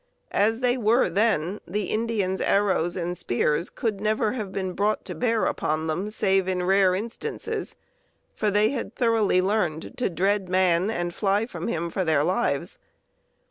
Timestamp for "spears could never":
3.15-4.31